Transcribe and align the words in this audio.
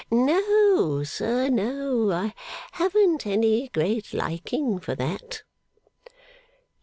'No, 0.09 1.03
sir; 1.03 1.47
no. 1.49 2.11
I 2.11 2.33
haven't 2.71 3.27
any 3.27 3.67
great 3.67 4.15
liking 4.15 4.79
for 4.79 4.95
that. 4.95 5.43